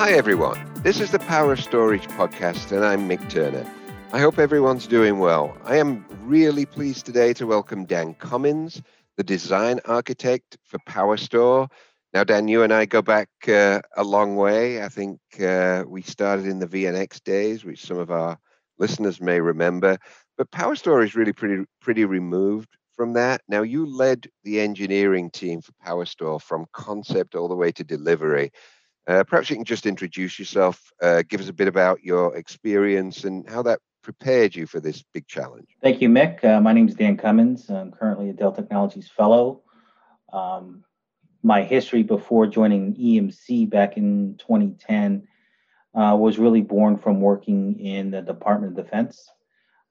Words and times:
Hi, 0.00 0.12
everyone. 0.12 0.70
This 0.82 1.00
is 1.00 1.10
the 1.10 1.18
Power 1.20 1.52
of 1.52 1.62
Storage 1.62 2.06
podcast, 2.08 2.72
and 2.72 2.84
I'm 2.84 3.08
Mick 3.08 3.30
Turner. 3.30 3.64
I 4.12 4.18
hope 4.18 4.38
everyone's 4.38 4.86
doing 4.86 5.18
well. 5.18 5.56
I 5.64 5.76
am 5.76 6.04
really 6.24 6.66
pleased 6.66 7.06
today 7.06 7.32
to 7.34 7.46
welcome 7.46 7.86
Dan 7.86 8.12
Cummins, 8.16 8.82
the 9.16 9.24
design 9.24 9.80
architect 9.86 10.58
for 10.64 10.78
PowerStore. 10.80 11.70
Now, 12.12 12.24
Dan, 12.24 12.48
you 12.48 12.62
and 12.62 12.72
I 12.72 12.84
go 12.84 13.00
back 13.00 13.30
uh, 13.48 13.80
a 13.96 14.04
long 14.04 14.36
way. 14.36 14.82
I 14.82 14.90
think 14.90 15.20
uh, 15.40 15.84
we 15.86 16.02
started 16.02 16.44
in 16.44 16.58
the 16.58 16.66
VNX 16.66 17.22
days, 17.24 17.64
which 17.64 17.86
some 17.86 17.96
of 17.98 18.10
our 18.10 18.38
listeners 18.78 19.22
may 19.22 19.40
remember. 19.40 19.96
But 20.36 20.50
PowerStore 20.50 21.02
is 21.02 21.14
really 21.14 21.32
pretty 21.32 21.64
pretty 21.80 22.04
removed 22.04 22.68
from 23.00 23.14
that. 23.14 23.40
Now, 23.48 23.62
you 23.62 23.86
led 23.86 24.28
the 24.44 24.60
engineering 24.60 25.30
team 25.30 25.62
for 25.62 25.72
PowerStore 25.82 26.38
from 26.38 26.66
concept 26.74 27.34
all 27.34 27.48
the 27.48 27.56
way 27.56 27.72
to 27.72 27.82
delivery. 27.82 28.50
Uh, 29.06 29.24
perhaps 29.24 29.48
you 29.48 29.56
can 29.56 29.64
just 29.64 29.86
introduce 29.86 30.38
yourself, 30.38 30.92
uh, 31.00 31.22
give 31.26 31.40
us 31.40 31.48
a 31.48 31.54
bit 31.54 31.66
about 31.66 32.04
your 32.04 32.36
experience 32.36 33.24
and 33.24 33.48
how 33.48 33.62
that 33.62 33.80
prepared 34.02 34.54
you 34.54 34.66
for 34.66 34.80
this 34.80 35.02
big 35.14 35.26
challenge. 35.26 35.66
Thank 35.80 36.02
you, 36.02 36.10
Mick. 36.10 36.44
Uh, 36.44 36.60
my 36.60 36.74
name 36.74 36.88
is 36.88 36.94
Dan 36.94 37.16
Cummins. 37.16 37.70
I'm 37.70 37.90
currently 37.90 38.28
a 38.28 38.34
Dell 38.34 38.52
Technologies 38.52 39.08
Fellow. 39.08 39.62
Um, 40.30 40.84
my 41.42 41.62
history 41.62 42.02
before 42.02 42.48
joining 42.48 42.94
EMC 42.96 43.70
back 43.70 43.96
in 43.96 44.36
2010 44.36 45.26
uh, 45.94 46.14
was 46.18 46.38
really 46.38 46.60
born 46.60 46.98
from 46.98 47.22
working 47.22 47.80
in 47.80 48.10
the 48.10 48.20
Department 48.20 48.78
of 48.78 48.84
Defense, 48.84 49.26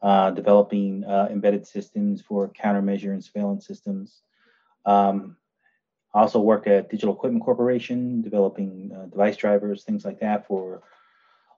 uh, 0.01 0.31
developing 0.31 1.03
uh, 1.03 1.27
embedded 1.29 1.67
systems 1.67 2.21
for 2.21 2.49
countermeasure 2.49 3.11
and 3.11 3.23
surveillance 3.23 3.67
systems. 3.67 4.21
Um, 4.85 5.35
I 6.13 6.21
also 6.21 6.39
work 6.39 6.67
at 6.67 6.89
Digital 6.89 7.13
Equipment 7.13 7.43
Corporation, 7.43 8.21
developing 8.21 8.91
uh, 8.95 9.05
device 9.05 9.37
drivers, 9.37 9.83
things 9.83 10.05
like 10.05 10.19
that 10.21 10.47
for 10.47 10.81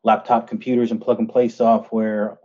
laptop 0.03 0.47
computers 0.47 0.91
and 0.91 1.01
plug 1.01 1.19
and 1.19 1.29
play 1.29 1.47
software. 1.47 2.37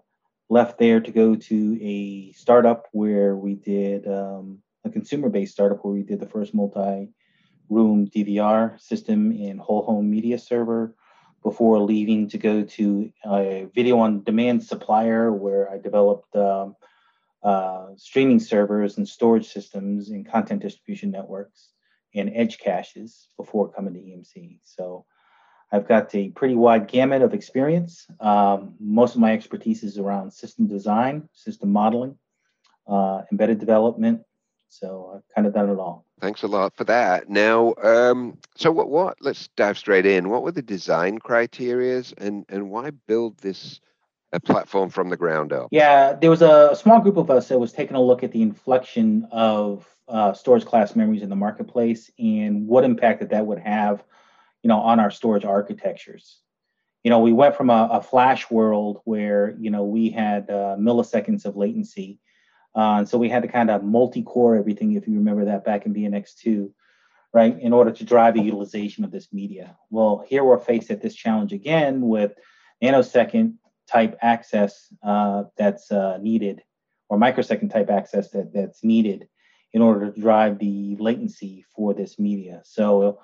Left 0.49 0.79
there 0.79 1.01
to 1.01 1.11
go 1.11 1.35
to 1.35 1.79
a 1.83 2.33
startup 2.33 2.87
where 2.93 3.35
we 3.35 3.55
did 3.55 4.07
um, 4.07 4.59
a 4.85 4.91
consumer 4.91 5.29
based 5.29 5.55
startup 5.55 5.85
where 5.85 5.95
we 5.95 6.03
did 6.03 6.21
the 6.21 6.29
first 6.29 6.55
multi 6.55 7.09
room 7.69 8.07
DVR 8.07 8.81
system 8.81 9.33
in 9.33 9.59
whole 9.59 9.83
home 9.83 10.09
media 10.09 10.39
server 10.39 10.95
before 11.43 11.79
leaving 11.81 12.29
to 12.31 12.39
go 12.39 12.63
to 12.63 13.13
a 13.25 13.67
video 13.75 13.99
on 13.99 14.23
demand 14.25 14.63
supplier 14.65 15.33
where 15.33 15.71
I 15.71 15.79
developed 15.79 16.35
um, 16.37 16.77
uh, 17.43 17.89
streaming 17.97 18.41
servers 18.41 18.99
and 18.99 19.09
storage 19.09 19.47
systems 19.47 20.11
and 20.11 20.29
content 20.29 20.63
distribution 20.63 21.11
networks 21.11 21.71
and 22.15 22.33
edge 22.35 22.59
caches 22.59 23.29
before 23.37 23.71
coming 23.71 23.95
to 23.95 24.01
EMC. 24.01 24.59
So 24.65 25.05
I've 25.71 25.89
got 25.89 26.15
a 26.15 26.31
pretty 26.31 26.55
wide 26.55 26.89
gamut 26.89 27.23
of 27.23 27.35
experience. 27.35 28.07
Um, 28.21 28.75
most 28.79 29.15
of 29.15 29.21
my 29.21 29.33
expertise 29.33 29.83
is 29.83 29.99
around 29.99 30.33
system 30.33 30.67
design, 30.67 31.29
system 31.33 31.73
modeling, 31.73 32.19
uh, 32.87 33.23
embedded 33.31 33.59
development. 33.59 34.23
So 34.69 35.13
I've 35.15 35.35
kind 35.35 35.47
of 35.47 35.55
done 35.55 35.71
it 35.71 35.79
all. 35.79 36.05
Thanks 36.21 36.43
a 36.43 36.47
lot 36.47 36.75
for 36.75 36.85
that. 36.85 37.29
Now, 37.29 37.75
um, 37.83 38.39
so 38.57 38.71
what? 38.73 38.89
What? 38.89 39.19
Let's 39.21 39.49
dive 39.57 39.79
straight 39.79 40.07
in. 40.07 40.29
What 40.29 40.43
were 40.43 40.53
the 40.53 40.63
design 40.63 41.19
criterias, 41.19 42.15
and 42.19 42.45
and 42.49 42.71
why 42.71 42.91
build 43.07 43.39
this 43.39 43.81
a 44.33 44.41
platform 44.41 44.91
from 44.91 45.09
the 45.09 45.17
ground 45.17 45.53
up? 45.53 45.69
Yeah, 45.71 46.13
there 46.13 46.31
was 46.31 46.43
a 46.43 46.75
small 46.75 47.01
group 47.01 47.17
of 47.17 47.31
us 47.31 47.49
that 47.49 47.59
was 47.59 47.73
taking 47.73 47.97
a 47.97 48.03
look 48.03 48.23
at 48.23 48.33
the 48.33 48.43
inflection 48.43 49.27
of 49.31 49.87
uh, 50.09 50.33
storage 50.33 50.65
class 50.65 50.95
memories 50.97 51.23
in 51.23 51.29
the 51.29 51.37
marketplace 51.37 52.11
and 52.19 52.67
what 52.67 52.85
impact 52.85 53.21
that 53.21 53.31
that 53.31 53.47
would 53.47 53.59
have, 53.59 54.05
you 54.63 54.69
know, 54.69 54.79
on 54.79 55.01
our 55.01 55.11
storage 55.11 55.45
architectures. 55.45 56.39
You 57.03 57.11
know, 57.11 57.21
we 57.21 57.33
went 57.33 57.57
from 57.57 57.71
a, 57.71 57.89
a 57.93 58.03
flash 58.03 58.51
world 58.51 59.01
where 59.05 59.57
you 59.59 59.71
know 59.71 59.85
we 59.85 60.11
had 60.11 60.51
uh, 60.51 60.77
milliseconds 60.79 61.45
of 61.45 61.57
latency, 61.57 62.19
uh, 62.77 63.05
so 63.07 63.17
we 63.17 63.31
had 63.31 63.43
to 63.43 63.49
kind 63.49 63.71
of 63.71 63.83
multi-core 63.83 64.55
everything. 64.55 64.93
If 64.93 65.09
you 65.09 65.15
remember 65.15 65.47
that 65.47 65.65
back 65.65 65.87
in 65.87 65.95
VNX2, 65.95 66.71
right, 67.33 67.59
in 67.59 67.73
order 67.73 67.91
to 67.91 68.05
drive 68.05 68.35
the 68.35 68.43
utilization 68.43 69.03
of 69.03 69.11
this 69.11 69.33
media. 69.33 69.77
Well, 69.91 70.25
here 70.29 70.45
we're 70.45 70.59
faced 70.59 70.91
at 70.91 71.01
this 71.01 71.15
challenge 71.15 71.53
again 71.55 72.03
with 72.03 72.33
nanosecond 72.83 73.55
type 73.89 74.19
access 74.21 74.93
uh, 75.03 75.45
that's 75.57 75.91
uh, 75.91 76.19
needed, 76.21 76.63
or 77.09 77.19
microsecond 77.19 77.71
type 77.71 77.89
access 77.89 78.31
that, 78.33 78.53
that's 78.53 78.85
needed 78.85 79.27
in 79.73 79.81
order 79.81 80.11
to 80.11 80.21
drive 80.21 80.59
the 80.59 80.97
latency 81.01 81.65
for 81.75 81.95
this 81.95 82.19
media. 82.19 82.61
So 82.65 83.21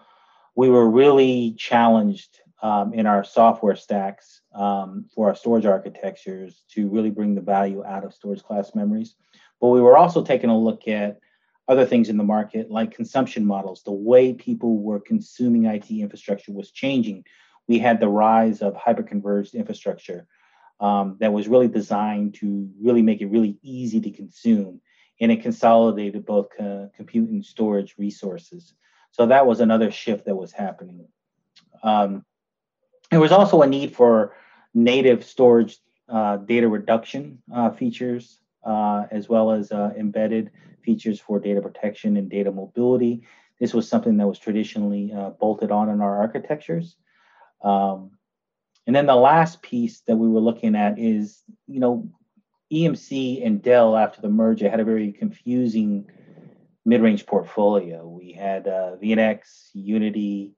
we 0.56 0.70
were 0.70 0.88
really 0.88 1.54
challenged 1.58 2.40
um, 2.62 2.94
in 2.94 3.06
our 3.06 3.24
software 3.24 3.76
stacks 3.76 4.40
um, 4.54 5.06
for 5.14 5.28
our 5.28 5.34
storage 5.34 5.66
architectures 5.66 6.62
to 6.70 6.88
really 6.88 7.10
bring 7.10 7.34
the 7.34 7.40
value 7.40 7.84
out 7.84 8.04
of 8.04 8.14
storage 8.14 8.42
class 8.42 8.74
memories. 8.74 9.16
But 9.60 9.68
we 9.68 9.80
were 9.80 9.96
also 9.96 10.22
taking 10.22 10.50
a 10.50 10.58
look 10.58 10.86
at 10.88 11.18
other 11.68 11.84
things 11.84 12.08
in 12.08 12.16
the 12.16 12.24
market 12.24 12.70
like 12.70 12.94
consumption 12.94 13.44
models. 13.44 13.82
The 13.82 13.92
way 13.92 14.32
people 14.32 14.78
were 14.78 15.00
consuming 15.00 15.66
IT 15.66 15.90
infrastructure 15.90 16.52
was 16.52 16.70
changing. 16.70 17.24
We 17.68 17.78
had 17.78 18.00
the 18.00 18.08
rise 18.08 18.62
of 18.62 18.74
hyperconverged 18.74 19.54
infrastructure 19.54 20.26
um, 20.80 21.16
that 21.20 21.32
was 21.32 21.48
really 21.48 21.68
designed 21.68 22.34
to 22.34 22.68
really 22.80 23.02
make 23.02 23.20
it 23.20 23.26
really 23.26 23.58
easy 23.62 24.00
to 24.00 24.10
consume 24.10 24.80
and 25.20 25.30
it 25.30 25.42
consolidated 25.42 26.26
both 26.26 26.48
co- 26.56 26.90
compute 26.96 27.30
and 27.30 27.44
storage 27.44 27.94
resources. 27.98 28.74
So 29.12 29.26
that 29.26 29.46
was 29.46 29.60
another 29.60 29.90
shift 29.90 30.26
that 30.26 30.34
was 30.34 30.52
happening. 30.52 31.06
Um, 31.82 32.24
there 33.12 33.20
was 33.20 33.30
also 33.30 33.60
a 33.60 33.66
need 33.66 33.94
for 33.94 34.34
native 34.72 35.22
storage 35.22 35.78
uh, 36.08 36.38
data 36.38 36.66
reduction 36.66 37.42
uh, 37.54 37.68
features, 37.68 38.38
uh, 38.64 39.04
as 39.10 39.28
well 39.28 39.50
as 39.50 39.70
uh, 39.70 39.90
embedded 39.98 40.50
features 40.82 41.20
for 41.20 41.38
data 41.38 41.60
protection 41.60 42.16
and 42.16 42.30
data 42.30 42.50
mobility. 42.50 43.22
This 43.60 43.74
was 43.74 43.86
something 43.86 44.16
that 44.16 44.26
was 44.26 44.38
traditionally 44.38 45.12
uh, 45.12 45.28
bolted 45.30 45.70
on 45.70 45.90
in 45.90 46.00
our 46.00 46.20
architectures. 46.20 46.96
Um, 47.62 48.12
and 48.86 48.96
then 48.96 49.04
the 49.04 49.14
last 49.14 49.60
piece 49.60 50.00
that 50.06 50.16
we 50.16 50.28
were 50.28 50.40
looking 50.40 50.74
at 50.74 50.98
is, 50.98 51.42
you 51.68 51.80
know, 51.80 52.08
EMC 52.72 53.46
and 53.46 53.62
Dell, 53.62 53.94
after 53.94 54.22
the 54.22 54.30
merger, 54.30 54.70
had 54.70 54.80
a 54.80 54.84
very 54.84 55.12
confusing 55.12 56.06
mid-range 56.86 57.26
portfolio. 57.26 58.08
We 58.08 58.32
had 58.32 58.66
uh, 58.66 58.96
VNX, 59.00 59.68
Unity, 59.74 60.54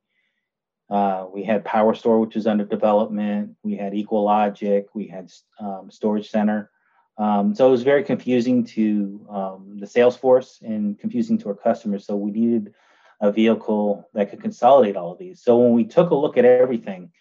uh, 0.91 1.27
we 1.33 1.43
had 1.43 1.65
PowerStore, 1.65 2.21
which 2.21 2.35
was 2.35 2.47
under 2.47 2.65
development. 2.65 3.57
We 3.63 3.77
had 3.77 3.93
EqualLogic. 3.93 4.87
We 4.95 5.07
had 5.07 5.31
um, 5.59 5.91
Storage 5.91 6.31
Center. 6.31 6.71
Um, 7.17 7.55
so 7.55 7.69
it 7.69 7.71
was 7.71 7.83
very 7.83 8.03
confusing 8.03 8.65
to 8.65 9.27
um, 9.31 9.77
the 9.79 9.87
sales 9.87 10.17
force 10.17 10.59
and 10.63 10.99
confusing 10.99 11.39
to 11.39 11.49
our 11.49 11.55
customers. 11.55 12.07
So 12.07 12.17
we 12.17 12.33
needed 12.33 12.75
a 13.21 13.31
vehicle 13.31 14.09
that 14.15 14.31
could 14.31 14.43
consolidate 14.43 14.97
all 14.97 15.13
of 15.13 15.19
these. 15.19 15.43
So 15.43 15.57
when 15.59 15.73
we 15.73 15.85
took 15.85 16.11
a 16.11 16.15
look 16.15 16.37
at 16.37 16.45
everything, 16.45 17.13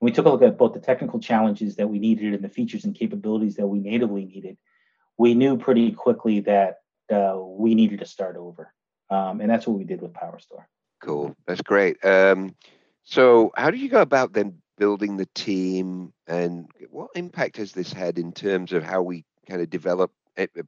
we 0.00 0.12
took 0.12 0.26
a 0.26 0.28
look 0.28 0.42
at 0.42 0.58
both 0.58 0.74
the 0.74 0.80
technical 0.80 1.18
challenges 1.18 1.76
that 1.76 1.88
we 1.88 1.98
needed 1.98 2.34
and 2.34 2.44
the 2.44 2.48
features 2.48 2.84
and 2.84 2.94
capabilities 2.94 3.56
that 3.56 3.66
we 3.66 3.80
natively 3.80 4.24
needed. 4.24 4.56
We 5.16 5.34
knew 5.34 5.56
pretty 5.56 5.90
quickly 5.92 6.40
that 6.40 6.76
uh, 7.12 7.36
we 7.38 7.74
needed 7.74 8.00
to 8.00 8.06
start 8.06 8.36
over. 8.36 8.72
Um, 9.10 9.40
and 9.40 9.50
that's 9.50 9.66
what 9.66 9.78
we 9.78 9.84
did 9.84 10.02
with 10.02 10.12
PowerStore. 10.12 10.66
Cool. 11.02 11.34
That's 11.46 11.62
great. 11.62 12.04
Um, 12.04 12.54
so, 13.10 13.52
how 13.56 13.70
do 13.70 13.78
you 13.78 13.88
go 13.88 14.02
about 14.02 14.34
then 14.34 14.58
building 14.76 15.16
the 15.16 15.28
team 15.34 16.12
and 16.26 16.66
what 16.90 17.08
impact 17.14 17.56
has 17.56 17.72
this 17.72 17.90
had 17.90 18.18
in 18.18 18.32
terms 18.32 18.70
of 18.74 18.82
how 18.82 19.00
we 19.00 19.24
kind 19.48 19.62
of 19.62 19.70
develop 19.70 20.12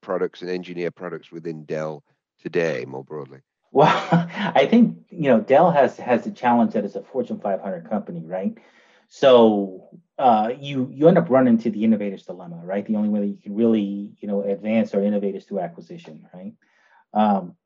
products 0.01 0.41
and 0.41 0.51
engineer 0.51 0.91
products 0.91 1.31
within 1.31 1.67
Dell 1.67 2.03
today 2.43 2.87
more 2.89 3.05
broadly? 3.05 3.41
Well, 3.73 3.89
I 4.11 4.67
think 4.71 5.05
you 5.11 5.29
know 5.29 5.41
Dell 5.43 5.71
has 5.71 5.99
has 5.99 6.25
the 6.25 6.31
challenge 6.31 6.73
that 6.73 6.87
it's 6.87 6.95
a 6.95 7.03
Fortune 7.03 7.41
500 7.41 7.91
company, 7.91 8.25
right? 8.25 8.57
So 9.09 9.91
uh, 10.19 10.53
you 10.59 10.89
you 10.91 11.09
end 11.09 11.19
up 11.19 11.29
running 11.29 11.53
into 11.53 11.69
the 11.69 11.85
innovator's 11.85 12.25
dilemma, 12.25 12.63
right? 12.65 12.87
The 12.87 12.97
only 12.97 13.11
way 13.11 13.21
that 13.21 13.27
you 13.27 13.37
can 13.37 13.55
really 13.55 14.15
you 14.19 14.29
know 14.29 14.45
advance 14.45 14.95
or 14.95 15.05
innovate 15.05 15.35
is 15.35 15.45
through 15.45 15.61
acquisition, 15.61 16.27
right? 16.33 16.55
Um, 17.13 17.57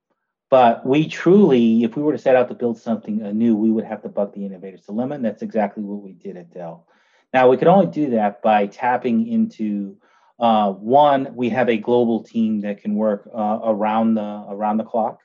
but 0.50 0.86
we 0.86 1.08
truly, 1.08 1.84
if 1.84 1.96
we 1.96 2.02
were 2.02 2.12
to 2.12 2.18
set 2.18 2.36
out 2.36 2.48
to 2.48 2.54
build 2.54 2.78
something 2.78 3.22
anew, 3.22 3.56
we 3.56 3.70
would 3.70 3.84
have 3.84 4.02
to 4.02 4.08
buck 4.08 4.32
the 4.34 4.44
innovator's 4.44 4.86
dilemma, 4.86 5.16
and 5.16 5.24
that's 5.24 5.42
exactly 5.42 5.82
what 5.82 6.02
we 6.02 6.12
did 6.12 6.36
at 6.36 6.52
Dell. 6.52 6.86
Now 7.32 7.48
we 7.48 7.56
could 7.56 7.68
only 7.68 7.86
do 7.86 8.10
that 8.10 8.42
by 8.42 8.66
tapping 8.66 9.26
into 9.26 9.96
uh, 10.38 10.70
one. 10.70 11.34
We 11.34 11.48
have 11.50 11.68
a 11.68 11.76
global 11.76 12.22
team 12.22 12.60
that 12.60 12.80
can 12.82 12.94
work 12.94 13.28
uh, 13.34 13.60
around 13.64 14.14
the 14.14 14.44
around 14.48 14.76
the 14.76 14.84
clock, 14.84 15.20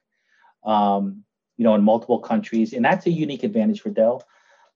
um, 0.63 1.23
you 1.57 1.63
know, 1.63 1.75
in 1.75 1.83
multiple 1.83 2.19
countries, 2.19 2.73
and 2.73 2.83
that's 2.83 3.05
a 3.05 3.11
unique 3.11 3.43
advantage 3.43 3.81
for 3.81 3.89
Dell 3.89 4.25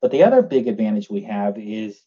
but 0.04 0.12
the 0.12 0.24
other 0.24 0.42
big 0.42 0.68
advantage 0.68 1.10
we 1.10 1.22
have 1.22 1.57
is 1.57 2.04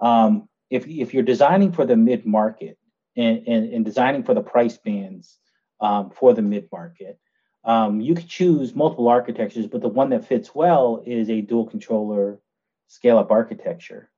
um, 0.00 0.48
if, 0.68 0.88
if 0.88 1.14
you're 1.14 1.22
designing 1.22 1.70
for 1.70 1.86
the 1.86 1.94
mid 1.94 2.26
market 2.26 2.76
and, 3.16 3.46
and, 3.46 3.72
and, 3.72 3.84
designing 3.84 4.24
for 4.24 4.34
the 4.34 4.42
price 4.42 4.76
bands 4.78 5.38
um, 5.80 6.10
for 6.10 6.34
the 6.34 6.42
mid 6.42 6.68
market. 6.72 7.20
Um, 7.64 8.00
you 8.00 8.14
could 8.14 8.28
choose 8.28 8.74
multiple 8.74 9.08
architectures, 9.08 9.66
but 9.66 9.82
the 9.82 9.88
one 9.88 10.10
that 10.10 10.26
fits 10.26 10.54
well 10.54 11.02
is 11.04 11.28
a 11.28 11.42
dual 11.42 11.66
controller 11.66 12.40
scale 12.88 13.18
up 13.18 13.30
architecture, 13.30 14.10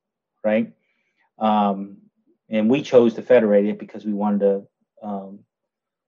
right? 0.44 0.72
Um, 1.38 1.98
and 2.48 2.70
we 2.70 2.82
chose 2.82 3.14
to 3.14 3.22
federate 3.22 3.66
it 3.66 3.78
because 3.78 4.04
we 4.04 4.12
wanted 4.12 4.40
to 4.40 4.62
um, 5.02 5.40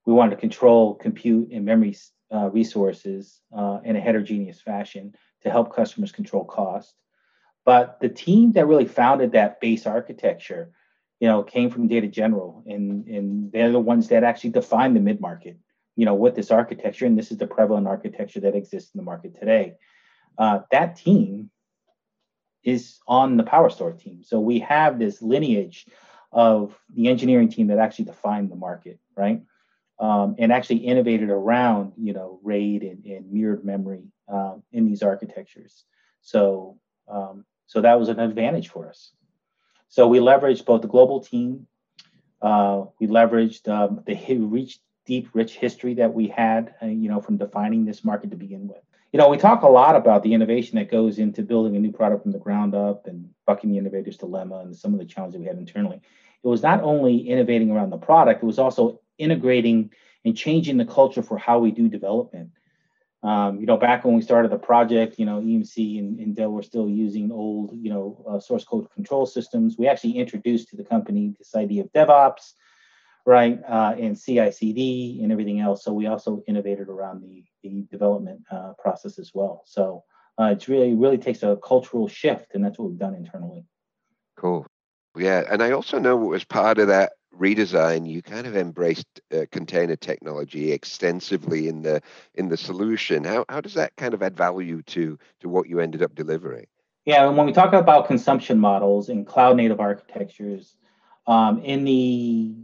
we 0.07 0.13
wanted 0.13 0.37
to 0.37 0.41
control 0.41 0.95
compute 0.95 1.51
and 1.51 1.65
memory 1.65 1.97
uh, 2.33 2.51
resources 2.51 3.41
uh, 3.57 3.81
in 3.85 3.97
a 3.97 4.01
heterogeneous 4.01 4.61
fashion 4.61 5.15
to 5.43 5.51
help 5.51 5.75
customers 5.75 6.13
control 6.13 6.45
cost. 6.45 6.95
But 7.65 7.99
the 8.01 8.09
team 8.09 8.53
that 8.53 8.67
really 8.67 8.87
founded 8.87 9.33
that 9.33 9.61
base 9.61 9.87
architecture, 9.87 10.73
you 11.19 11.29
know, 11.29 11.43
came 11.43 11.71
from 11.71 11.89
Data 11.89 12.07
General, 12.07 12.63
and 12.67 13.07
and 13.09 13.51
they're 13.51 13.73
the 13.73 13.81
ones 13.81 14.09
that 14.09 14.25
actually 14.25 14.51
defined 14.51 14.95
the 14.95 15.01
mid 15.01 15.21
market, 15.21 15.59
you 15.97 16.05
know, 16.05 16.15
with 16.15 16.35
this 16.35 16.51
architecture, 16.51 17.07
and 17.07 17.19
this 17.19 17.31
is 17.31 17.39
the 17.39 17.47
prevalent 17.47 17.87
architecture 17.87 18.41
that 18.41 18.55
exists 18.55 18.95
in 18.95 18.99
the 18.99 19.05
market 19.05 19.39
today. 19.39 19.75
Uh, 20.37 20.61
that 20.71 20.97
team 20.97 21.51
is 22.63 22.99
on 23.07 23.37
the 23.37 23.45
PowerStore 23.45 23.99
team, 23.99 24.23
so 24.23 24.41
we 24.41 24.59
have 24.61 24.99
this 24.99 25.23
lineage 25.23 25.87
of 26.33 26.77
the 26.93 27.09
engineering 27.09 27.49
team 27.49 27.69
that 27.69 27.79
actually 27.79 28.07
defined 28.07 28.51
the 28.51 28.57
market, 28.57 28.99
right? 29.17 29.43
Um, 30.01 30.35
and 30.39 30.53
actually 30.53 30.79
innovated 30.79 31.31
around, 31.31 31.93
you 31.97 32.13
know, 32.13 32.41
RAID 32.43 32.83
and, 32.83 33.05
and 33.05 33.33
mirrored 33.33 33.65
memory 33.65 34.03
um, 34.29 34.65
in 34.73 34.85
these 34.87 35.05
architectures. 35.05 35.85
So, 36.21 36.79
um, 37.07 37.45
so 37.67 37.81
that 37.83 38.01
was 38.01 38.09
an 38.09 38.19
advantage 38.19 38.69
for 38.69 38.89
us. 38.89 39.13
So 39.89 40.09
we 40.09 40.19
leveraged 40.19 40.65
both 40.65 40.83
the 40.83 40.89
global 40.89 41.21
team, 41.21 41.69
uh, 42.43 42.87
we 42.99 43.07
leveraged 43.07 43.69
um, 43.69 44.03
the 44.05 44.17
rich, 44.39 44.81
deep, 45.07 45.29
rich 45.33 45.57
history 45.57 45.95
that 45.95 46.15
we 46.15 46.29
had, 46.29 46.75
uh, 46.83 46.87
you 46.87 47.09
know, 47.09 47.21
from 47.21 47.37
defining 47.37 47.85
this 47.85 48.05
market 48.05 48.31
to 48.31 48.37
begin 48.37 48.69
with. 48.69 48.83
You 49.13 49.19
know, 49.19 49.29
we 49.29 49.37
talk 49.37 49.63
a 49.63 49.69
lot 49.69 49.95
about 49.95 50.23
the 50.23 50.35
innovation 50.35 50.79
that 50.79 50.91
goes 50.91 51.19
into 51.19 51.43
building 51.43 51.77
a 51.77 51.79
new 51.79 51.93
product 51.93 52.23
from 52.23 52.33
the 52.33 52.39
ground 52.39 52.75
up 52.75 53.07
and 53.07 53.31
bucking 53.47 53.71
the 53.71 53.79
innovator's 53.79 54.17
dilemma 54.17 54.59
and 54.61 54.75
some 54.75 54.93
of 54.93 54.99
the 54.99 55.05
challenges 55.05 55.39
we 55.39 55.47
had 55.47 55.57
internally 55.57 56.01
it 56.45 56.49
was 56.49 56.63
not 56.63 56.83
only 56.83 57.17
innovating 57.17 57.71
around 57.71 57.91
the 57.91 57.97
product, 57.97 58.43
it 58.43 58.47
was 58.47 58.59
also 58.59 59.01
integrating 59.17 59.91
and 60.25 60.37
changing 60.37 60.77
the 60.77 60.85
culture 60.85 61.23
for 61.23 61.39
how 61.39 61.59
we 61.59 61.71
do 61.71 61.89
development. 61.89 62.51
Um, 63.23 63.59
you 63.59 63.65
know, 63.65 63.79
back 63.79 64.05
when 64.05 64.15
we 64.15 64.21
started 64.21 64.51
the 64.51 64.59
project, 64.59 65.19
you 65.19 65.25
know, 65.25 65.41
EMC 65.41 65.99
and, 65.99 66.19
and 66.21 66.37
Dell 66.37 66.51
were 66.51 66.63
still 66.63 66.87
using 66.87 67.33
old, 67.33 67.71
you 67.75 67.89
know, 67.89 68.23
uh, 68.29 68.39
source 68.39 68.65
code 68.65 68.91
control 68.91 69.25
systems. 69.25 69.77
We 69.79 69.89
actually 69.89 70.19
introduced 70.19 70.69
to 70.69 70.77
the 70.77 70.85
company 70.85 71.35
this 71.39 71.55
idea 71.55 71.85
of 71.85 71.93
DevOps, 71.95 72.53
right, 73.27 73.61
uh, 73.69 73.95
and 73.99 74.19
CI/CD 74.19 75.21
and 75.23 75.33
everything 75.33 75.61
else. 75.61 75.85
So 75.85 75.93
we 75.93 76.07
also 76.07 76.43
innovated 76.47 76.89
around 76.89 77.23
the 77.23 77.45
the 77.63 77.87
development 77.91 78.43
uh, 78.51 78.73
process 78.79 79.19
as 79.19 79.33
well. 79.35 79.63
So 79.67 80.05
uh, 80.39 80.47
it's 80.47 80.69
really 80.69 80.95
really 80.95 81.19
takes 81.19 81.43
a 81.43 81.57
cultural 81.57 82.09
shift, 82.09 82.55
and 82.55 82.65
that's 82.65 82.79
what 82.79 82.91
we've 82.91 82.99
done 82.99 83.15
internally. 83.15 83.65
Cool. 84.37 84.67
Yeah, 85.17 85.45
and 85.51 85.63
I 85.63 85.71
also 85.71 85.99
know 85.99 86.33
as 86.33 86.45
part 86.45 86.79
of 86.79 86.89
that 86.89 87.13
redesign, 87.39 88.09
you 88.09 88.23
kind 88.23 88.47
of 88.47 88.57
embraced 88.57 89.07
uh, 89.33 89.45
container 89.51 89.97
technology 89.97 90.73
extensively 90.73 91.69
in 91.69 91.83
the 91.83 92.01
in 92.35 92.49
the 92.49 92.57
solution. 92.57 93.25
How 93.25 93.45
how 93.49 93.61
does 93.61 93.75
that 93.75 93.95
kind 93.97 94.15
of 94.15 94.23
add 94.23 94.37
value 94.37 94.83
to 94.83 95.19
to 95.41 95.49
what 95.49 95.69
you 95.69 95.81
ended 95.81 96.03
up 96.03 96.15
delivering? 96.15 96.67
Yeah, 97.05 97.29
and 97.29 97.37
when 97.37 97.47
we 97.47 97.53
talk 97.53 97.73
about 97.75 98.07
consumption 98.07 98.59
models 98.59 99.09
and 99.09 99.27
cloud 99.27 99.57
native 99.57 99.79
architectures, 99.79 100.77
um, 101.27 101.61
in 101.63 101.85
the 101.85 102.55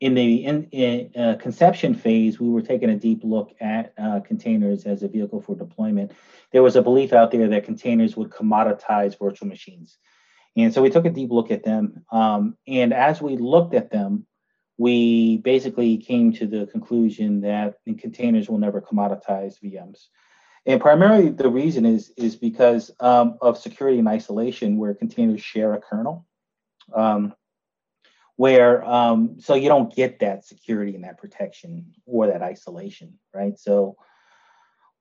in 0.00 0.14
the 0.14 0.44
in, 0.44 0.64
in 0.72 1.10
uh, 1.20 1.36
conception 1.36 1.94
phase, 1.94 2.38
we 2.38 2.48
were 2.48 2.62
taking 2.62 2.90
a 2.90 2.96
deep 2.96 3.20
look 3.24 3.54
at 3.60 3.94
uh, 3.98 4.20
containers 4.20 4.84
as 4.84 5.02
a 5.02 5.08
vehicle 5.08 5.40
for 5.40 5.56
deployment. 5.56 6.12
There 6.52 6.62
was 6.62 6.76
a 6.76 6.82
belief 6.82 7.12
out 7.12 7.30
there 7.30 7.48
that 7.48 7.64
containers 7.64 8.16
would 8.16 8.30
commoditize 8.30 9.18
virtual 9.18 9.48
machines. 9.48 9.98
And 10.56 10.72
so 10.72 10.82
we 10.82 10.90
took 10.90 11.04
a 11.04 11.10
deep 11.10 11.30
look 11.30 11.50
at 11.50 11.64
them. 11.64 12.04
Um, 12.10 12.56
and 12.66 12.92
as 12.92 13.20
we 13.20 13.36
looked 13.36 13.74
at 13.74 13.90
them, 13.90 14.26
we 14.78 15.38
basically 15.38 15.98
came 15.98 16.32
to 16.34 16.46
the 16.46 16.66
conclusion 16.66 17.40
that 17.42 17.76
containers 17.98 18.48
will 18.48 18.58
never 18.58 18.80
commoditize 18.80 19.54
VMs. 19.62 20.06
And 20.66 20.80
primarily 20.80 21.30
the 21.30 21.48
reason 21.48 21.86
is, 21.86 22.12
is 22.16 22.36
because 22.36 22.90
um, 23.00 23.38
of 23.40 23.56
security 23.56 23.98
and 23.98 24.08
isolation, 24.08 24.78
where 24.78 24.94
containers 24.94 25.40
share 25.40 25.74
a 25.74 25.80
kernel. 25.80 26.26
Um, 26.94 27.34
where 28.36 28.84
um, 28.84 29.36
so 29.40 29.54
you 29.54 29.68
don't 29.68 29.94
get 29.94 30.20
that 30.20 30.44
security 30.44 30.94
and 30.94 31.04
that 31.04 31.18
protection 31.18 31.92
or 32.04 32.26
that 32.26 32.42
isolation, 32.42 33.18
right? 33.34 33.58
So 33.58 33.96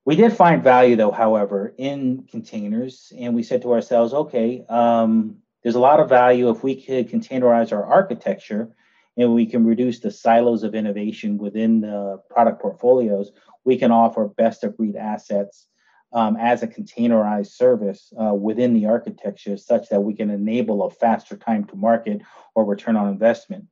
we 0.05 0.15
did 0.15 0.33
find 0.33 0.63
value 0.63 0.95
though, 0.95 1.11
however, 1.11 1.73
in 1.77 2.27
containers, 2.29 3.11
and 3.17 3.35
we 3.35 3.43
said 3.43 3.61
to 3.63 3.73
ourselves, 3.73 4.13
okay, 4.13 4.63
um, 4.69 5.37
there's 5.63 5.75
a 5.75 5.79
lot 5.79 5.99
of 5.99 6.09
value 6.09 6.49
if 6.49 6.63
we 6.63 6.81
could 6.81 7.09
containerize 7.09 7.71
our 7.71 7.83
architecture 7.83 8.69
and 9.17 9.33
we 9.33 9.45
can 9.45 9.65
reduce 9.65 9.99
the 9.99 10.11
silos 10.11 10.63
of 10.63 10.75
innovation 10.75 11.38
within 11.38 11.81
the 11.81 12.21
product 12.29 12.61
portfolios, 12.61 13.31
we 13.63 13.77
can 13.77 13.91
offer 13.91 14.27
best 14.27 14.63
of 14.63 14.77
breed 14.77 14.95
assets 14.95 15.67
um, 16.13 16.37
as 16.37 16.63
a 16.63 16.67
containerized 16.67 17.51
service 17.51 18.13
uh, 18.21 18.33
within 18.33 18.73
the 18.73 18.85
architecture 18.85 19.57
such 19.57 19.89
that 19.89 20.01
we 20.01 20.13
can 20.13 20.29
enable 20.29 20.83
a 20.83 20.89
faster 20.89 21.35
time 21.35 21.65
to 21.65 21.75
market 21.75 22.21
or 22.55 22.65
return 22.65 22.95
on 22.95 23.09
investment 23.09 23.65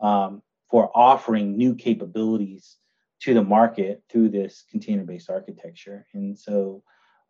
um, 0.00 0.42
for 0.70 0.90
offering 0.94 1.56
new 1.56 1.74
capabilities 1.74 2.76
to 3.20 3.34
the 3.34 3.42
market 3.42 4.02
through 4.08 4.28
this 4.28 4.64
container-based 4.70 5.30
architecture. 5.30 6.06
And 6.12 6.38
so, 6.38 6.82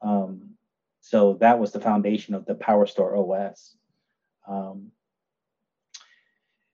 um, 0.03 0.55
so 1.01 1.35
that 1.41 1.59
was 1.59 1.73
the 1.73 1.81
foundation 1.81 2.35
of 2.35 2.45
the 2.45 2.55
PowerStore 2.55 3.17
OS. 3.17 3.77
Um, 4.47 4.93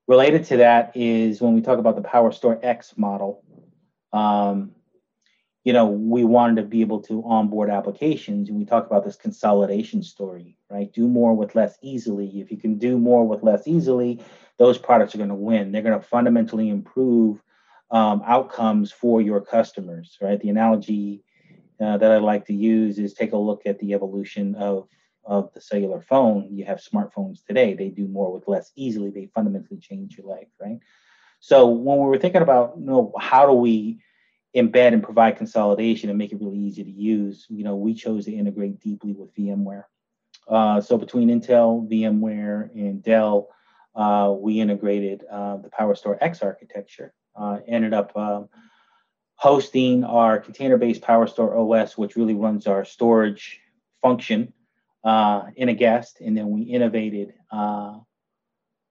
related 0.07 0.45
to 0.47 0.59
that 0.59 0.97
is 0.97 1.41
when 1.41 1.55
we 1.55 1.61
talk 1.61 1.79
about 1.79 1.97
the 1.97 2.03
PowerStore 2.03 2.59
X 2.63 2.95
model, 2.97 3.45
um, 4.13 4.73
you 5.65 5.73
know, 5.73 5.87
we 5.87 6.25
wanted 6.25 6.57
to 6.57 6.63
be 6.63 6.83
able 6.83 7.01
to 7.01 7.25
onboard 7.25 7.71
applications 7.71 8.49
and 8.49 8.59
we 8.59 8.65
talk 8.65 8.87
about 8.87 9.05
this 9.05 9.17
consolidation 9.17 10.03
story, 10.03 10.59
right? 10.71 10.93
Do 10.93 11.09
more 11.09 11.35
with 11.35 11.55
less 11.55 11.79
easily. 11.83 12.41
If 12.41 12.51
you 12.51 12.59
can 12.59 12.77
do 12.77 12.99
more 12.99 13.27
with 13.27 13.43
less 13.43 13.67
easily, 13.67 14.23
those 14.59 14.77
products 14.77 15.15
are 15.15 15.19
going 15.19 15.31
to 15.31 15.35
win. 15.35 15.73
They're 15.73 15.83
going 15.83 15.99
to 15.99 16.07
fundamentally 16.07 16.69
improve 16.69 17.43
um, 17.91 18.23
outcomes 18.27 18.93
for 18.93 19.23
your 19.23 19.41
customers, 19.41 20.19
right? 20.21 20.39
The 20.39 20.51
analogy 20.51 21.25
uh, 21.81 21.97
that 21.97 22.13
I 22.13 22.19
like 22.19 22.47
to 22.47 22.55
use 22.55 22.99
is 22.99 23.15
take 23.15 23.33
a 23.33 23.39
look 23.39 23.63
at 23.67 23.79
the 23.79 23.95
evolution 23.95 24.55
of 24.55 24.89
of 25.27 25.53
the 25.55 25.61
cellular 25.61 26.03
phone, 26.03 26.49
you 26.51 26.67
have 26.67 26.79
smartphones 26.79 27.45
today. 27.47 27.75
They 27.75 27.89
do 27.89 28.07
more 28.07 28.31
with 28.31 28.47
less 28.47 28.71
easily. 28.77 29.11
They 29.11 29.31
fundamentally 29.35 29.81
change 29.81 30.19
your 30.19 30.27
life, 30.27 30.49
right? 30.61 30.79
So 31.41 31.67
when 31.67 31.99
we 31.99 32.05
were 32.05 32.19
thinking 32.19 32.43
about, 32.43 32.75
you 32.79 32.85
know, 32.85 33.13
how 33.19 33.47
do 33.47 33.53
we 33.53 34.01
embed 34.55 34.93
and 34.93 35.03
provide 35.03 35.37
consolidation 35.37 36.09
and 36.09 36.19
make 36.19 36.33
it 36.33 36.41
really 36.41 36.59
easy 36.59 36.85
to 36.85 36.91
use, 36.91 37.47
you 37.49 37.65
know, 37.65 37.77
we 37.77 37.95
chose 37.95 38.25
to 38.27 38.33
integrate 38.33 38.81
deeply 38.81 39.13
with 39.13 39.35
VMware. 39.35 39.85
Uh, 40.49 40.81
so 40.81 40.97
between 40.97 41.29
Intel, 41.29 41.89
VMware, 41.91 42.71
and 42.75 43.03
Dell, 43.03 43.49
uh, 43.95 44.35
we 44.37 44.61
integrated 44.61 45.25
uh, 45.31 45.57
the 45.57 45.69
PowerStore 45.69 46.19
X 46.21 46.43
architecture. 46.43 47.13
Uh, 47.37 47.59
ended 47.67 47.93
up 47.93 48.17
um, 48.17 48.49
hosting 49.35 50.05
our 50.05 50.39
container-based 50.39 51.03
PowerStore 51.03 51.57
OS, 51.57 51.99
which 51.99 52.17
really 52.17 52.35
runs 52.35 52.67
our 52.67 52.85
storage 52.85 53.61
function 54.03 54.53
uh, 55.03 55.47
in 55.57 55.69
a 55.69 55.75
guest, 55.75 56.21
and 56.21 56.37
then 56.37 56.51
we 56.51 56.63
innovated 56.63 57.35
uh, 57.51 57.99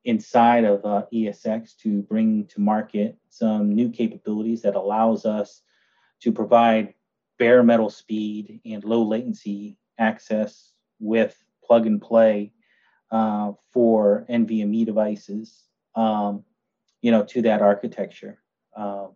inside 0.05 0.65
of 0.65 0.85
uh, 0.85 1.05
ESX 1.13 1.77
to 1.77 2.01
bring 2.01 2.45
to 2.47 2.59
market 2.59 3.17
some 3.29 3.73
new 3.73 3.89
capabilities 3.89 4.61
that 4.61 4.75
allows 4.75 5.25
us 5.25 5.61
to 6.21 6.31
provide 6.31 6.93
bare 7.39 7.63
metal 7.63 7.89
speed 7.89 8.61
and 8.65 8.83
low 8.83 9.03
latency 9.03 9.77
access 9.97 10.71
with 10.99 11.37
plug 11.63 11.87
and 11.87 12.01
play 12.01 12.51
uh, 13.11 13.51
for 13.71 14.25
NVMe 14.29 14.85
devices, 14.85 15.63
um, 15.95 16.43
you 17.01 17.11
know, 17.11 17.23
to 17.23 17.41
that 17.43 17.61
architecture. 17.61 18.39
Um, 18.75 19.15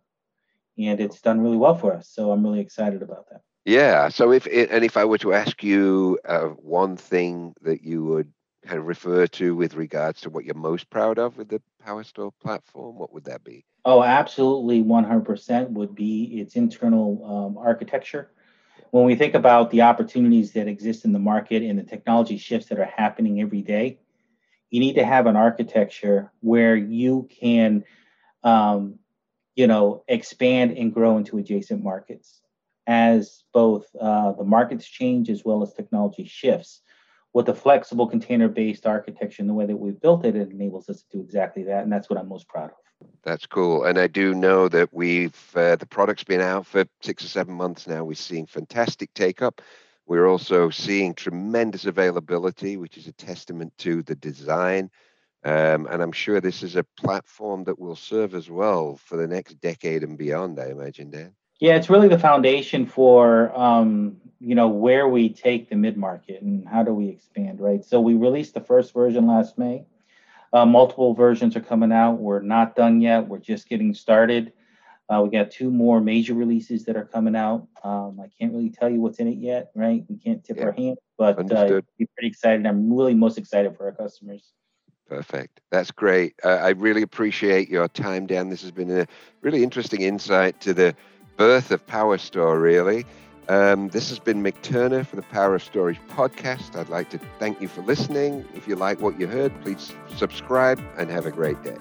and 0.78 1.00
it's 1.00 1.20
done 1.20 1.40
really 1.40 1.56
well 1.56 1.74
for 1.74 1.92
us. 1.92 2.08
So 2.08 2.30
I'm 2.30 2.44
really 2.44 2.60
excited 2.60 3.02
about 3.02 3.28
that. 3.30 3.42
Yeah. 3.64 4.08
So 4.08 4.32
if 4.32 4.46
and 4.46 4.84
if 4.84 4.96
I 4.96 5.04
were 5.04 5.18
to 5.18 5.34
ask 5.34 5.62
you 5.62 6.18
uh, 6.24 6.46
one 6.46 6.96
thing 6.96 7.54
that 7.62 7.82
you 7.82 8.04
would 8.04 8.32
kind 8.68 8.80
of 8.80 8.86
refer 8.86 9.26
to 9.26 9.56
with 9.56 9.74
regards 9.74 10.20
to 10.20 10.30
what 10.30 10.44
you're 10.44 10.54
most 10.54 10.90
proud 10.90 11.18
of 11.18 11.38
with 11.38 11.48
the 11.48 11.62
PowerStore 11.84 12.32
platform, 12.42 12.98
what 12.98 13.12
would 13.12 13.24
that 13.24 13.42
be? 13.42 13.64
Oh, 13.84 14.02
absolutely, 14.02 14.82
100% 14.82 15.70
would 15.70 15.94
be 15.94 16.40
its 16.40 16.54
internal 16.54 17.24
um, 17.24 17.58
architecture. 17.58 18.30
When 18.90 19.04
we 19.04 19.14
think 19.14 19.34
about 19.34 19.70
the 19.70 19.82
opportunities 19.82 20.52
that 20.52 20.68
exist 20.68 21.04
in 21.04 21.12
the 21.12 21.18
market 21.18 21.62
and 21.62 21.78
the 21.78 21.82
technology 21.82 22.36
shifts 22.36 22.68
that 22.68 22.78
are 22.78 22.84
happening 22.84 23.40
every 23.40 23.62
day, 23.62 23.98
you 24.70 24.80
need 24.80 24.94
to 24.94 25.04
have 25.04 25.26
an 25.26 25.36
architecture 25.36 26.30
where 26.40 26.76
you 26.76 27.26
can 27.40 27.84
um, 28.44 28.98
you 29.54 29.66
know, 29.66 30.04
expand 30.06 30.76
and 30.76 30.94
grow 30.94 31.16
into 31.16 31.38
adjacent 31.38 31.82
markets 31.82 32.40
as 32.86 33.42
both 33.52 33.86
uh, 34.00 34.32
the 34.32 34.44
markets 34.44 34.86
change 34.86 35.28
as 35.28 35.44
well 35.44 35.62
as 35.62 35.72
technology 35.72 36.24
shifts. 36.24 36.80
With 37.34 37.46
the 37.46 37.54
flexible 37.54 38.06
container-based 38.06 38.86
architecture 38.86 39.42
and 39.42 39.50
the 39.50 39.54
way 39.54 39.66
that 39.66 39.76
we've 39.76 40.00
built 40.00 40.24
it, 40.24 40.34
it 40.34 40.50
enables 40.50 40.88
us 40.88 41.02
to 41.02 41.18
do 41.18 41.22
exactly 41.22 41.62
that, 41.64 41.82
and 41.84 41.92
that's 41.92 42.08
what 42.08 42.18
I'm 42.18 42.28
most 42.28 42.48
proud 42.48 42.70
of. 42.70 43.08
That's 43.22 43.46
cool, 43.46 43.84
and 43.84 43.98
I 43.98 44.06
do 44.06 44.34
know 44.34 44.68
that 44.68 44.92
we've 44.92 45.36
uh, 45.54 45.76
the 45.76 45.86
product's 45.86 46.24
been 46.24 46.40
out 46.40 46.66
for 46.66 46.84
six 47.02 47.24
or 47.24 47.28
seven 47.28 47.54
months 47.54 47.86
now. 47.86 48.04
We're 48.04 48.14
seeing 48.14 48.46
fantastic 48.46 49.12
take 49.14 49.42
up. 49.42 49.60
We're 50.06 50.26
also 50.26 50.70
seeing 50.70 51.14
tremendous 51.14 51.84
availability, 51.84 52.78
which 52.78 52.96
is 52.96 53.06
a 53.06 53.12
testament 53.12 53.72
to 53.78 54.02
the 54.02 54.14
design. 54.14 54.90
Um, 55.44 55.86
and 55.86 56.02
I'm 56.02 56.12
sure 56.12 56.40
this 56.40 56.62
is 56.62 56.76
a 56.76 56.86
platform 56.96 57.64
that 57.64 57.78
will 57.78 57.94
serve 57.94 58.34
as 58.34 58.50
well 58.50 58.96
for 58.96 59.16
the 59.16 59.28
next 59.28 59.60
decade 59.60 60.02
and 60.02 60.18
beyond, 60.18 60.58
I 60.58 60.70
imagine, 60.70 61.10
Dan. 61.10 61.34
Yeah, 61.58 61.76
it's 61.76 61.90
really 61.90 62.08
the 62.08 62.18
foundation 62.18 62.86
for 62.86 63.56
um, 63.58 64.20
you 64.40 64.54
know 64.54 64.68
where 64.68 65.08
we 65.08 65.28
take 65.28 65.68
the 65.68 65.76
mid 65.76 65.96
market 65.96 66.42
and 66.42 66.66
how 66.68 66.82
do 66.82 66.92
we 66.92 67.08
expand, 67.08 67.60
right? 67.60 67.84
So 67.84 68.00
we 68.00 68.14
released 68.14 68.54
the 68.54 68.60
first 68.60 68.94
version 68.94 69.26
last 69.26 69.58
May. 69.58 69.84
Uh, 70.52 70.64
multiple 70.64 71.14
versions 71.14 71.56
are 71.56 71.60
coming 71.60 71.92
out. 71.92 72.18
We're 72.18 72.40
not 72.40 72.74
done 72.74 73.00
yet. 73.00 73.28
We're 73.28 73.38
just 73.38 73.68
getting 73.68 73.92
started. 73.92 74.52
Uh, 75.08 75.22
we 75.22 75.30
got 75.30 75.50
two 75.50 75.70
more 75.70 76.00
major 76.00 76.34
releases 76.34 76.84
that 76.84 76.96
are 76.96 77.04
coming 77.04 77.34
out. 77.34 77.66
Um, 77.82 78.20
I 78.22 78.28
can't 78.38 78.52
really 78.52 78.70
tell 78.70 78.90
you 78.90 79.00
what's 79.00 79.18
in 79.18 79.26
it 79.26 79.38
yet, 79.38 79.70
right? 79.74 80.04
We 80.08 80.16
can't 80.18 80.44
tip 80.44 80.58
yeah. 80.58 80.64
our 80.64 80.72
hand, 80.72 80.98
but 81.16 81.38
uh, 81.50 81.66
we're 81.68 81.82
pretty 82.14 82.28
excited. 82.28 82.66
I'm 82.66 82.92
really 82.92 83.14
most 83.14 83.38
excited 83.38 83.76
for 83.76 83.86
our 83.86 83.92
customers. 83.92 84.52
Perfect. 85.08 85.60
That's 85.70 85.90
great. 85.90 86.34
Uh, 86.44 86.48
I 86.48 86.70
really 86.70 87.00
appreciate 87.00 87.70
your 87.70 87.88
time, 87.88 88.26
Dan. 88.26 88.50
This 88.50 88.60
has 88.60 88.70
been 88.70 88.90
a 88.90 89.06
really 89.40 89.62
interesting 89.62 90.02
insight 90.02 90.60
to 90.60 90.74
the 90.74 90.94
birth 91.38 91.70
of 91.70 91.86
PowerStore, 91.86 92.60
really. 92.60 93.06
Um, 93.48 93.88
this 93.88 94.10
has 94.10 94.18
been 94.18 94.42
Mick 94.42 94.60
Turner 94.60 95.04
for 95.04 95.16
the 95.16 95.22
Power 95.22 95.54
of 95.54 95.62
Storage 95.62 95.98
podcast. 96.10 96.76
I'd 96.76 96.90
like 96.90 97.08
to 97.10 97.18
thank 97.38 97.62
you 97.62 97.68
for 97.68 97.80
listening. 97.80 98.44
If 98.54 98.68
you 98.68 98.76
like 98.76 99.00
what 99.00 99.18
you 99.18 99.26
heard, 99.26 99.58
please 99.62 99.94
subscribe 100.16 100.82
and 100.98 101.08
have 101.10 101.24
a 101.24 101.30
great 101.30 101.62
day. 101.62 101.78